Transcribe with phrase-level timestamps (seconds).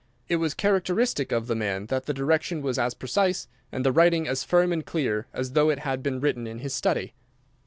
[0.27, 4.27] It was characteristic of the man that the direction was a precise, and the writing
[4.27, 7.13] as firm and clear, as though it had been written in his study.